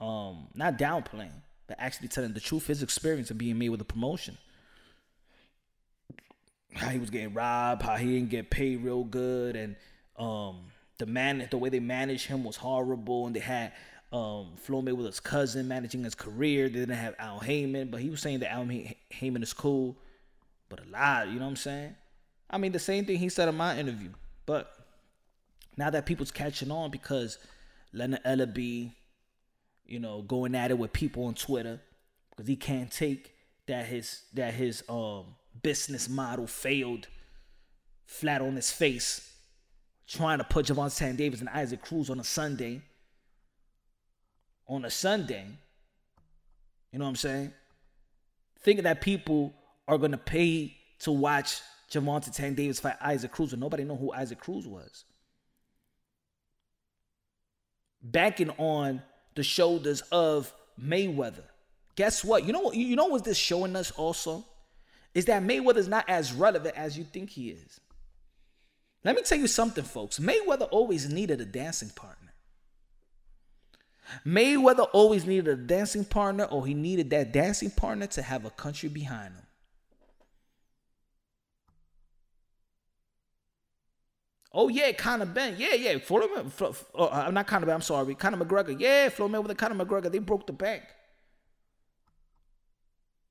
[0.00, 3.84] um, not downplaying, but actually telling the truth, his experience of being made with a
[3.84, 4.36] promotion.
[6.74, 9.76] How he was getting robbed, how he didn't get paid real good, and
[10.16, 10.60] um,
[10.98, 13.72] the man, the way they managed him was horrible, and they had
[14.12, 16.68] um, Floyd Mayweather's cousin managing his career.
[16.68, 18.66] They didn't have Al Haymon, but he was saying that Al
[19.10, 19.96] Haymon is cool,
[20.74, 21.94] but a lot, you know what I'm saying?
[22.48, 24.10] I mean, the same thing he said in my interview.
[24.46, 24.72] But
[25.76, 27.38] now that people's catching on because
[27.92, 28.92] Leonard Ellerbe,
[29.84, 31.80] you know, going at it with people on Twitter
[32.30, 33.34] because he can't take
[33.66, 35.26] that his that his um
[35.62, 37.08] business model failed
[38.06, 39.34] flat on his face,
[40.08, 42.82] trying to put Gervonta Tank Davis and Isaac Cruz on a Sunday
[44.72, 45.44] on a Sunday,
[46.92, 47.52] you know what I'm saying?
[48.60, 49.52] Thinking that people
[49.88, 54.12] are gonna pay to watch Gervonta Tank Davis fight Isaac Cruz, and nobody know who
[54.12, 55.04] Isaac Cruz was.
[58.02, 59.02] Backing on
[59.34, 61.44] the shoulders of Mayweather.
[61.94, 62.44] Guess what?
[62.44, 62.74] You know what?
[62.74, 64.44] You know what this showing us also
[65.14, 67.80] is that Mayweather's not as relevant as you think he is.
[69.04, 70.18] Let me tell you something, folks.
[70.18, 72.32] Mayweather always needed a dancing partner.
[74.24, 78.50] Mayweather always needed a dancing partner, or he needed that dancing partner to have a
[78.50, 79.46] country behind him.
[84.54, 85.56] Oh yeah, Conor Benn.
[85.58, 85.98] Yeah, yeah.
[85.98, 87.76] Floyd, Flo, uh, not Conor Benn.
[87.76, 88.78] I'm sorry, Conor McGregor.
[88.78, 90.12] Yeah, Floyd Mayweather, with Conor McGregor.
[90.12, 90.82] They broke the bank.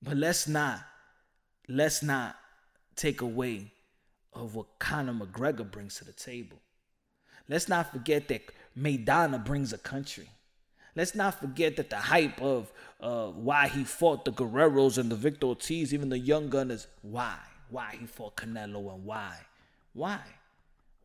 [0.02, 0.82] But let's not,
[1.68, 2.36] let's not
[2.96, 3.72] take away
[4.34, 6.58] of what Conor McGregor brings to the table.
[7.48, 8.42] Let's not forget that
[8.78, 10.30] Maidana brings a country.
[10.96, 15.16] Let's not forget that the hype of uh, why he fought the Guerreros and the
[15.16, 17.36] Victor Ortiz, even the young gunners, why?
[17.70, 19.38] Why he fought Canelo and why?
[19.94, 20.20] Why?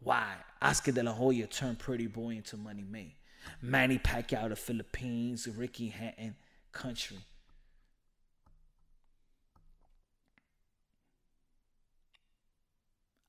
[0.01, 0.35] Why?
[0.63, 3.17] Oscar De La Hoya turned Pretty Boy into Money May.
[3.63, 6.35] Manny Pacquiao, the Philippines, Ricky Hatton,
[6.73, 7.19] country.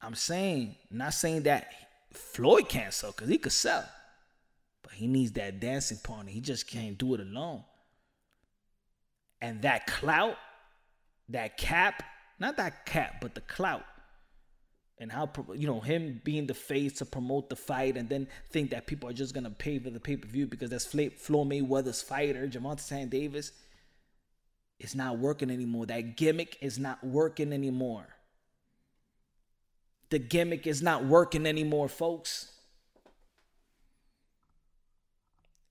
[0.02, 1.72] I'm saying, not saying that
[2.14, 3.88] Floyd can't sell, because he could sell.
[4.84, 6.32] But he needs that dancing partner.
[6.32, 7.64] He just can't do it alone.
[9.42, 10.38] And that clout,
[11.30, 12.04] that cap,
[12.40, 13.84] not that cap, but the clout.
[15.00, 18.72] And how, you know, him being the face to promote the fight and then think
[18.72, 22.02] that people are just to pay for the pay per view because that's Floyd Mayweather's
[22.02, 23.52] fighter, Gervonta Tank Davis.
[24.80, 25.86] It's not working anymore.
[25.86, 28.08] That gimmick is not working anymore.
[30.10, 32.52] The gimmick is not working anymore, folks.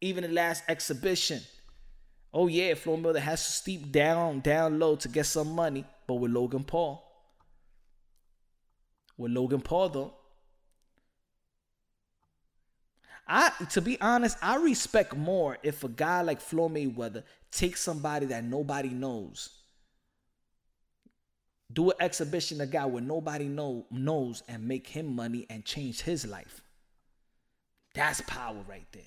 [0.01, 1.41] Even the last exhibition.
[2.35, 6.15] Oh yeah, Floyd Mayweather has to steep down, down low to get some money, but
[6.15, 7.06] with Logan Paul.
[9.17, 10.15] With Logan Paul though.
[13.29, 18.27] I to be honest, I respect more if a guy like Floyd Mayweather takes somebody
[18.27, 19.51] that nobody knows.
[21.73, 26.03] Do an exhibition a guy where nobody know, knows and make him money and change
[26.03, 26.61] his life.
[27.95, 29.03] That's power right there.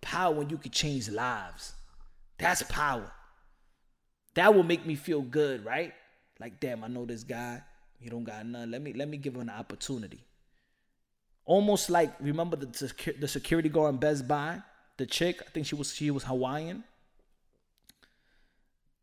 [0.00, 1.74] Power when you can change lives.
[2.38, 3.12] That's power.
[4.34, 5.92] That will make me feel good, right?
[6.38, 7.62] Like, damn, I know this guy.
[8.00, 8.70] He don't got none.
[8.70, 10.24] Let me let me give him an opportunity.
[11.44, 14.60] Almost like remember the the security guard in Best Buy,
[14.96, 15.42] the chick.
[15.46, 16.82] I think she was she was Hawaiian,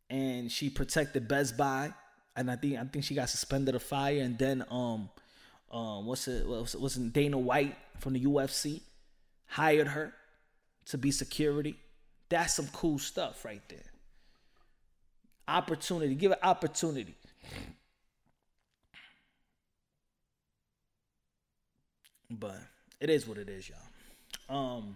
[0.10, 1.94] and she protected Best Buy,
[2.36, 5.10] and I think I think she got suspended a fire, and then um
[5.70, 8.82] um what's it what's, what's it, Dana White from the UFC
[9.46, 10.14] hired her
[10.86, 11.76] to be security.
[12.30, 13.80] That's some cool stuff right there.
[15.48, 16.16] Opportunity.
[16.16, 17.16] Give it opportunity.
[22.30, 22.60] But
[23.00, 24.58] it is what it is, y'all.
[24.58, 24.96] Um,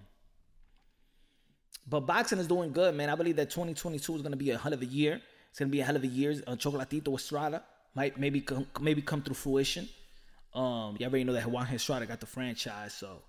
[1.87, 3.09] but boxing is doing good, man.
[3.09, 5.21] I believe that 2022 is gonna be a hell of a year.
[5.49, 6.31] It's gonna be a hell of a year.
[6.47, 7.63] Uh, Chocolatito Estrada
[7.95, 9.89] might maybe come, maybe come through fruition.
[10.53, 13.21] Um, you already know that Juan Estrada got the franchise, so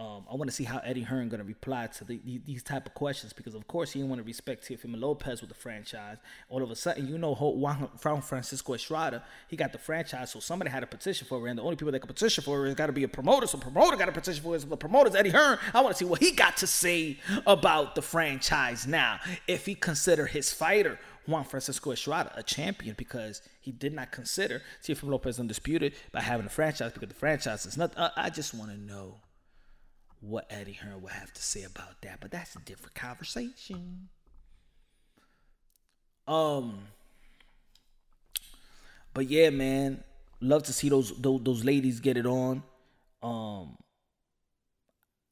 [0.00, 2.86] um, I want to see how Eddie Hearn going to reply to the, these type
[2.86, 6.16] of questions because, of course, he didn't want to respect Teofimo Lopez with the franchise.
[6.48, 10.70] All of a sudden, you know, Juan Francisco Estrada, he got the franchise, so somebody
[10.70, 12.76] had a petition for it, and the only people that can petition for it has
[12.76, 13.46] got to be a promoter.
[13.46, 14.62] So, promoter got a petition for it.
[14.62, 15.58] So the promoter's Eddie Hearn.
[15.74, 19.20] I want to see what he got to say about the franchise now.
[19.46, 24.62] If he consider his fighter Juan Francisco Estrada a champion because he did not consider
[24.82, 27.92] Teofimo Lopez undisputed by having a franchise because the franchise is not.
[28.16, 29.16] I just want to know
[30.20, 34.08] what Eddie Hearn would have to say about that, but that's a different conversation.
[36.28, 36.78] Um,
[39.14, 40.04] but yeah, man,
[40.40, 42.62] love to see those those, those ladies get it on.
[43.22, 43.76] Um,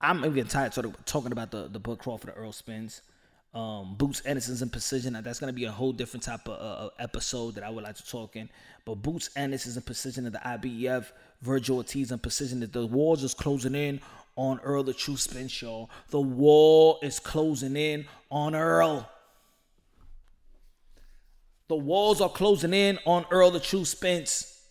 [0.00, 3.02] I'm even tired sort of talking about the the Bud Crawford Errol Spence.
[3.54, 5.18] Um, Boots Ennis's in position.
[5.22, 7.96] That's going to be a whole different type of uh, episode that I would like
[7.96, 8.50] to talk in.
[8.84, 11.06] But Boots is in position of the IBF.
[11.44, 12.60] Vergil Ortiz in Precision.
[12.60, 14.00] that the walls is closing in
[14.38, 15.90] on Errol the True Spence Show.
[16.10, 19.06] The wall is closing in on Errol.
[21.66, 24.62] The walls are closing in on Errol the True Spence.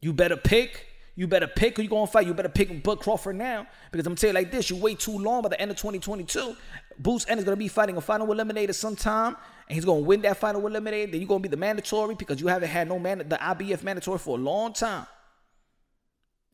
[0.00, 0.86] You better pick.
[1.16, 2.26] You better pick who you gonna fight.
[2.26, 3.66] You better pick Bud Crawford now.
[3.90, 6.56] Because I'm telling you like this, you wait too long by the end of 2022.
[6.98, 9.36] Boots Ennis gonna be fighting a final eliminator sometime,
[9.68, 11.10] and he's gonna win that final eliminator.
[11.10, 14.18] Then you're gonna be the mandatory because you haven't had no man the IBF mandatory
[14.18, 15.06] for a long time.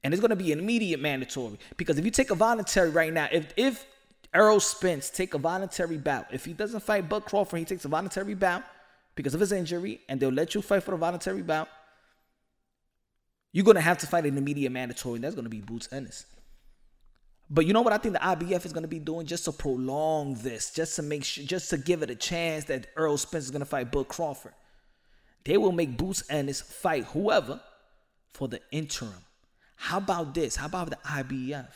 [0.06, 3.12] And it's going to be an immediate mandatory because if you take a voluntary right
[3.12, 3.84] now, if if
[4.32, 7.88] Errol Spence take a voluntary bout, if he doesn't fight Bud Crawford, he takes a
[7.88, 8.62] voluntary bout
[9.16, 11.66] because of his injury, and they'll let you fight for the voluntary bout.
[13.50, 15.88] You're going to have to fight an immediate mandatory, and that's going to be Boots
[15.90, 16.24] Ennis.
[17.50, 19.52] But you know what I think the IBF is going to be doing just to
[19.52, 23.46] prolong this, just to make sure, just to give it a chance that Errol Spence
[23.46, 24.54] is going to fight Bud Crawford.
[25.44, 27.60] They will make Boots Ennis fight whoever
[28.30, 29.25] for the interim.
[29.76, 30.56] How about this?
[30.56, 31.68] How about the IBF?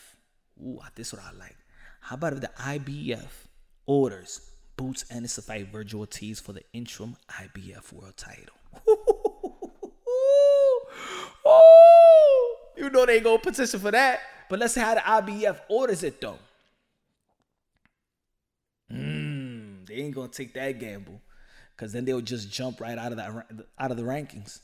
[0.61, 1.55] Ooh, this is what I like.
[2.01, 3.47] How about if the IBF
[3.85, 4.41] orders
[4.75, 8.55] Boots Ennis to fight Vergil Ortiz for the interim IBF world title?
[12.77, 14.19] you know they ain't gonna petition for that.
[14.49, 16.39] But let's see how the IBF orders it though.
[18.91, 21.21] Mm, they ain't gonna take that gamble,
[21.77, 23.45] cause then they'll just jump right out of that
[23.77, 24.59] out of the rankings.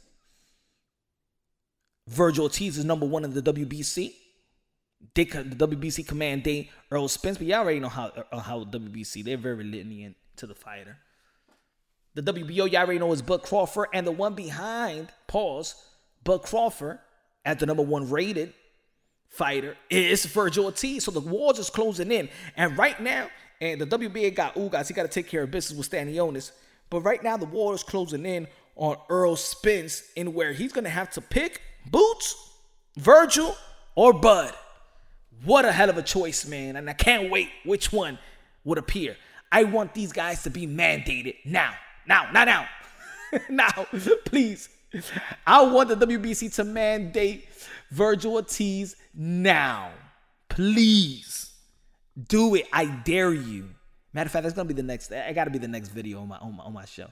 [2.10, 4.13] Vergil Ortiz is number one in the WBC.
[5.13, 9.24] They, the WBC command they Errol Spence, but y'all already know how uh, how WBC
[9.24, 10.98] they're very lenient to the fighter.
[12.15, 15.76] The WBO y'all already know is Bud Crawford, and the one behind pause
[16.24, 17.00] Bud Crawford
[17.46, 18.54] at the number one rated
[19.30, 21.04] fighter is Vergil Ortiz.
[21.04, 23.30] So the walls is closing in, and right now,
[23.62, 26.52] and the WBA got Ugas, he got to take care of business with Stanionis.
[26.89, 30.89] But right now, the wall is closing in on Errol Spence, in where he's gonna
[30.89, 32.36] have to pick Boots,
[33.00, 33.56] Vergil,
[33.95, 34.54] or Bud.
[35.43, 36.76] What a hell of a choice, man.
[36.76, 38.17] And I can't wait which one
[38.63, 39.15] would appear.
[39.52, 41.73] I want these guys to be mandated now.
[42.08, 42.67] Now, not now.
[43.50, 43.88] now,
[44.26, 44.69] please.
[45.45, 47.47] I want the WBC to mandate
[47.93, 49.91] Vergil Ortiz now.
[50.50, 51.52] Please.
[52.28, 52.65] Do it.
[52.73, 53.69] I dare you.
[54.13, 55.12] Matter of fact, that's gonna be the next.
[55.12, 57.10] I gotta be the next video on my on my, on my show.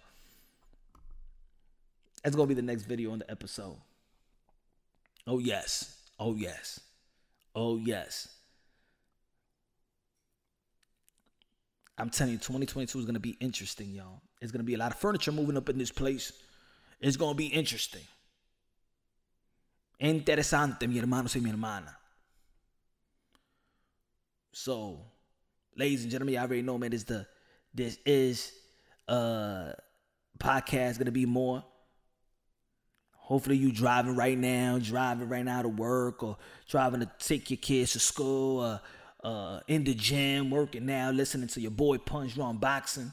[2.23, 3.75] That's gonna be the next video on the episode.
[5.27, 5.97] Oh, yes.
[6.19, 6.79] Oh, yes.
[7.55, 8.27] Oh, yes.
[11.97, 14.21] I'm telling you, 2022 is going to be interesting, y'all.
[14.41, 16.33] It's going to be a lot of furniture moving up in this place.
[16.99, 18.01] It's going to be interesting.
[20.01, 21.95] Interesante, mi hermano y mi hermana.
[24.51, 24.99] So,
[25.77, 27.25] ladies and gentlemen, y'all already know, man, this the
[27.73, 28.51] this is
[29.07, 29.71] uh
[30.39, 31.63] podcast gonna be more
[33.25, 36.37] Hopefully you driving right now, driving right now to work, or
[36.69, 38.81] driving to take your kids to school, or
[39.23, 43.11] uh, in the gym, working now, listening to your boy Punch on boxing.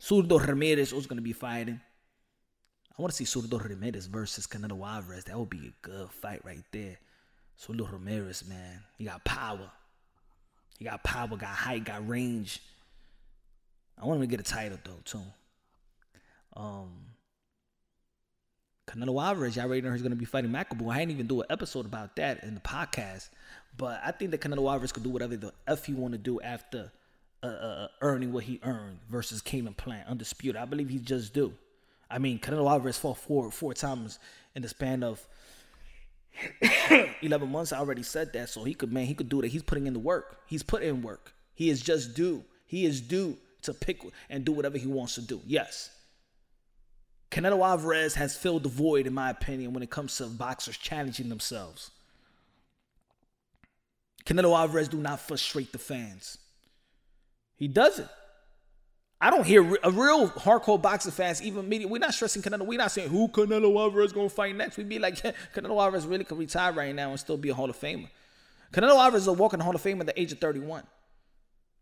[0.00, 1.80] Zurdo Ramirez who's gonna be fighting.
[2.96, 5.24] I want to see Zurdo Ramirez versus Canelo Alvarez.
[5.24, 6.98] That would be a good fight right there.
[7.60, 9.72] Zurdo Ramirez, man, he got power.
[10.78, 12.62] He got power, got height, got range.
[14.00, 15.20] I want him to get a title though too.
[16.54, 17.06] Um,
[18.92, 20.92] Canelo Alvarez, y'all already know he's going to be fighting Makabu.
[20.92, 23.30] I didn't even do an episode about that in the podcast.
[23.78, 26.40] But I think that Canelo Alvarez could do whatever the F he want to do
[26.42, 26.92] after
[27.42, 30.60] uh, uh, uh, earning what he earned versus Caleb Plant, undisputed.
[30.60, 31.54] I believe he just do.
[32.10, 34.18] I mean, Canelo Alvarez fought four four times
[34.54, 35.26] in the span of
[37.22, 37.72] 11 months.
[37.72, 38.50] I already said that.
[38.50, 39.48] So he could, man, he could do that.
[39.48, 40.42] He's putting in the work.
[40.46, 41.32] He's put in work.
[41.54, 42.44] He is just due.
[42.66, 45.40] He is due to pick and do whatever he wants to do.
[45.46, 45.90] Yes.
[47.32, 51.30] Canelo Alvarez has filled the void, in my opinion, when it comes to boxers challenging
[51.30, 51.90] themselves.
[54.26, 56.36] Canelo Alvarez do not frustrate the fans.
[57.56, 58.08] He doesn't.
[59.18, 61.88] I don't hear a real hardcore boxing fans, even media.
[61.88, 62.66] We're not stressing Canelo.
[62.66, 64.76] We're not saying who Canelo Alvarez gonna fight next.
[64.76, 67.54] We'd be like, yeah, Canelo Alvarez really could retire right now and still be a
[67.54, 68.08] Hall of Famer.
[68.74, 70.82] Canelo Alvarez is a walking Hall of Famer at the age of 31.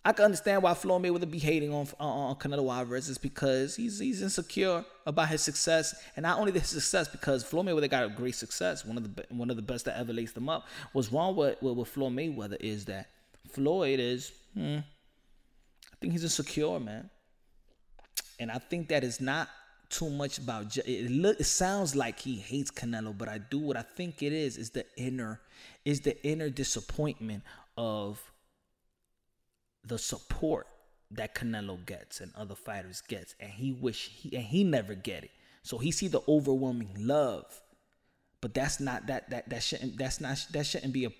[0.02, 3.98] I can understand why Floyd Mayweather be hating on, on Canelo Alvarez is because he's
[3.98, 8.08] he's insecure about his success, and not only his success because Floyd Mayweather got a
[8.08, 10.66] great success, one of the one of the best that ever laced them up.
[10.92, 13.08] What's wrong with with, with Floyd Mayweather is that
[13.50, 17.10] Floyd is, hmm, I think he's insecure, man.
[18.38, 19.48] And I think that is not
[19.90, 21.10] too much about it.
[21.10, 24.56] Look, it sounds like he hates Canelo, but I do what I think it is
[24.56, 25.40] is the inner
[25.84, 27.42] is the inner disappointment
[27.76, 28.22] of
[29.84, 30.66] the support
[31.10, 35.24] that Canelo gets and other fighters gets, and he wish he and he never get
[35.24, 35.30] it.
[35.62, 37.60] So he see the overwhelming love,
[38.40, 41.10] but that's not that that that shouldn't that's not that shouldn't be a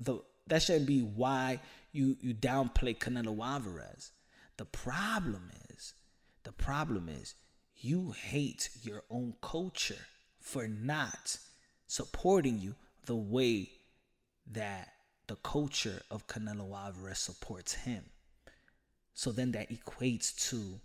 [0.00, 1.60] the that shouldn't be why
[1.92, 4.12] you you downplay Canelo Alvarez.
[4.56, 5.94] The problem is
[6.44, 7.34] the problem is
[7.76, 10.06] you hate your own culture
[10.40, 11.38] for not
[11.86, 12.74] supporting you
[13.06, 13.70] the way
[14.52, 14.92] that
[15.32, 18.04] the culture of Canelo Alvarez supports him.
[19.14, 20.78] So then that equates to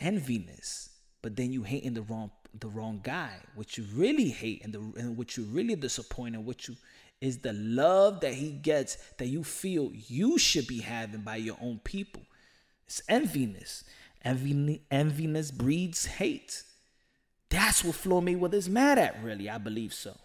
[0.00, 0.88] enviness.
[1.22, 3.34] But then you hate in the wrong the wrong guy.
[3.54, 6.74] What you really hate and the and what you really disappoint and what you
[7.20, 11.56] is the love that he gets that you feel you should be having by your
[11.62, 12.22] own people.
[12.88, 13.84] It's enviness.
[14.24, 16.64] Envy, enviness breeds hate.
[17.50, 19.48] That's what Floyd Mayweather is mad at, really.
[19.48, 20.18] I believe so.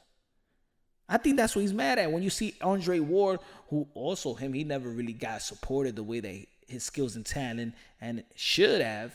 [1.09, 2.11] I think that's what he's mad at.
[2.11, 3.39] When you see Andre Ward,
[3.69, 7.73] who also him, he never really got supported the way that his skills and talent
[8.01, 9.13] and should have.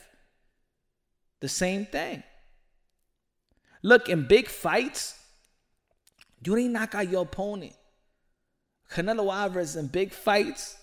[1.39, 2.23] The same thing.
[3.83, 5.19] Look, in big fights,
[6.43, 7.73] you ain't knock out your opponent.
[8.91, 10.77] Canelo Alvarez in big fights,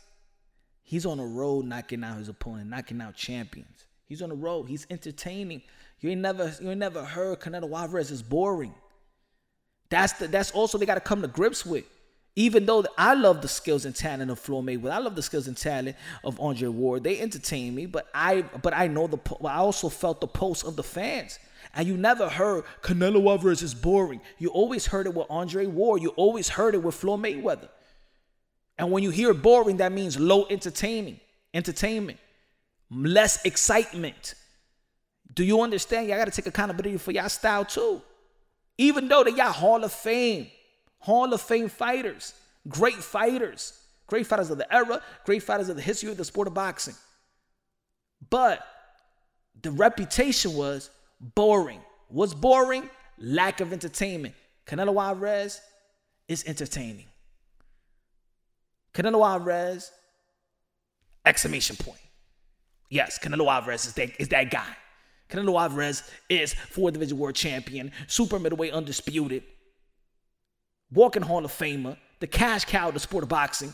[0.82, 3.86] he's on the road knocking out his opponent, knocking out champions.
[4.06, 4.68] He's on the road.
[4.68, 5.62] He's entertaining.
[6.00, 8.74] You ain't never you ain't never heard Canelo Alvarez is boring.
[9.91, 11.84] That's the that's also they got to come to grips with.
[12.36, 15.49] Even though I love the skills and talent of Floyd Mayweather, I love the skills
[15.49, 17.03] and talent of Andre Ward.
[17.03, 20.76] They entertain me, but I but I know the I also felt the pulse of
[20.76, 21.38] the fans.
[21.74, 24.20] And you never heard Canelo Alvarez is boring.
[24.38, 26.03] You always heard it with Andre Ward.
[26.03, 27.68] You always heard it with Floyd Mayweather.
[28.78, 31.20] And when you hear boring, that means low entertaining,
[31.53, 32.18] entertainment
[32.91, 34.34] less excitement.
[35.32, 36.09] Do you understand?
[36.09, 38.03] Y'all got to take accountability for y'all style too.
[38.81, 40.47] Even though they y'all Hall of Fame,
[41.01, 42.33] Hall of Fame fighters,
[42.66, 46.49] great fighters, great fighters of the era, great fighters of the history of the sport
[46.49, 46.95] of boxing.
[48.31, 48.66] But
[49.61, 50.89] the reputation was
[51.20, 51.81] boring.
[52.09, 52.89] What's boring?
[53.18, 54.35] Lack of entertainment.
[54.66, 55.61] Canelo Alvarez
[56.26, 57.09] is entertaining.
[58.95, 59.93] Canelo Alvarez,
[61.26, 62.01] exclamation point.
[62.89, 64.74] Yes, Canelo Alvarez is that, is that guy.
[65.31, 69.43] Canelo Alvarez is four division world champion, super middleweight undisputed,
[70.93, 73.72] walking Hall of Famer, the cash cow of the sport of boxing,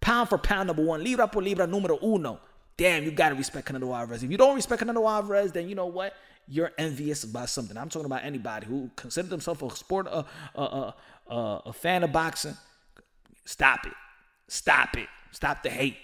[0.00, 2.40] pound for pound number one, libra por libra numero uno.
[2.76, 4.22] Damn, you gotta respect Canelo Alvarez.
[4.22, 6.12] If you don't respect Canelo Alvarez, then you know what?
[6.48, 7.76] You're envious about something.
[7.76, 10.22] I'm talking about anybody who considers themselves a sport, uh,
[10.54, 10.92] uh, uh,
[11.28, 12.56] uh, a fan of boxing.
[13.44, 13.92] Stop it.
[14.48, 15.08] Stop it.
[15.32, 15.96] Stop the hate.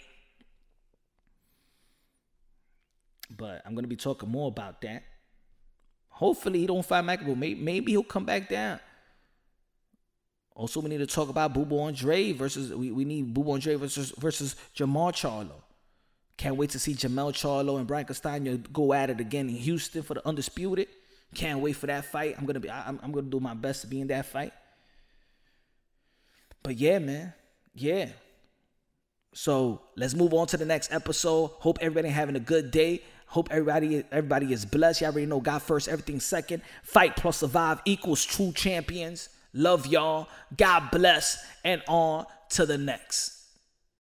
[3.36, 5.02] But I'm gonna be talking more about that.
[6.08, 7.36] Hopefully he don't fight Makabu.
[7.36, 8.78] Maybe, maybe he'll come back down.
[10.54, 14.12] Also, we need to talk about Bubu Andre versus we, we need Bubu Andre versus
[14.18, 15.62] versus Jermall Charlo.
[16.36, 20.02] Can't wait to see Jermell Charlo and Brian Castano go at it again in Houston
[20.02, 20.88] for the undisputed.
[21.34, 22.34] Can't wait for that fight.
[22.38, 24.52] I'm gonna be I'm, I'm gonna do my best to be in that fight.
[26.62, 27.32] But yeah, man.
[27.74, 28.08] Yeah.
[29.34, 31.52] So let's move on to the next episode.
[31.58, 33.02] Hope everybody having a good day.
[33.32, 35.00] Hope everybody everybody is blessed.
[35.00, 36.60] Y'all already know God first, everything second.
[36.82, 39.30] Fight plus survive equals true champions.
[39.54, 40.28] Love y'all.
[40.54, 41.42] God bless.
[41.64, 43.41] And on to the next.